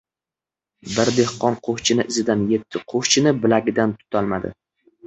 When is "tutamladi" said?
4.03-4.57